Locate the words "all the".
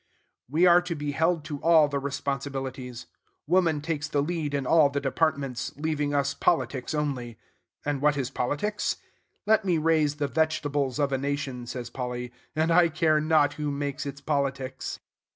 1.59-1.99, 4.65-4.99